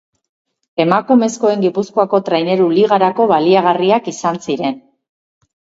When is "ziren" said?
4.49-4.87